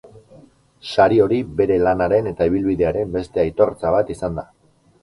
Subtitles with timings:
[0.91, 4.51] Sari hori bere lanaren eta ibilbidearen beste aitortza bat izan da.